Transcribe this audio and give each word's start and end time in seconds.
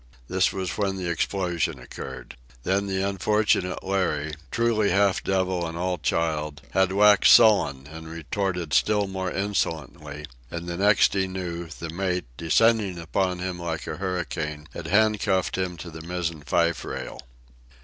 This 0.27 0.51
was 0.51 0.79
when 0.79 0.95
the 0.95 1.07
explosion 1.07 1.77
occurred. 1.77 2.35
Then 2.63 2.87
the 2.87 3.07
unfortunate 3.07 3.83
Larry, 3.83 4.33
truly 4.49 4.89
half 4.89 5.23
devil 5.23 5.67
and 5.67 5.77
all 5.77 5.99
child, 5.99 6.63
had 6.71 6.91
waxed 6.91 7.31
sullen 7.31 7.85
and 7.85 8.07
retorted 8.09 8.73
still 8.73 9.05
more 9.05 9.29
insolently; 9.29 10.25
and 10.49 10.65
the 10.67 10.75
next 10.77 11.13
he 11.13 11.27
knew, 11.27 11.67
the 11.67 11.91
mate, 11.91 12.25
descending 12.35 12.97
upon 12.97 13.37
him 13.37 13.59
like 13.59 13.85
a 13.85 13.97
hurricane, 13.97 14.67
had 14.73 14.87
handcuffed 14.87 15.55
him 15.55 15.77
to 15.77 15.91
the 15.91 16.01
mizzen 16.01 16.41
fife 16.41 16.83
rail. 16.83 17.21